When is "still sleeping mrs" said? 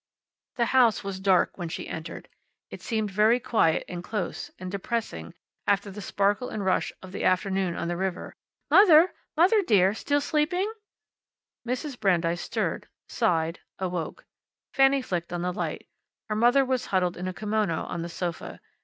9.93-11.99